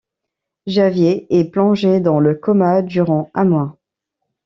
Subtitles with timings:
[0.65, 3.77] Javier est plongé dans le coma durant un mois.